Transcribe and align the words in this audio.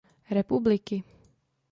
Republiky. 0.37 0.97